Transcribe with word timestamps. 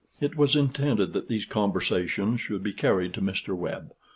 It 0.19 0.35
was 0.35 0.55
intended 0.55 1.13
that 1.13 1.27
these 1.27 1.45
conversations 1.45 2.41
should 2.41 2.63
be 2.63 2.73
carried 2.73 3.13
to 3.13 3.21
Mr. 3.21 3.55
Webb. 3.55 3.93